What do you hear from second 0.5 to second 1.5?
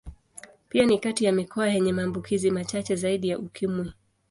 Pia ni kati ya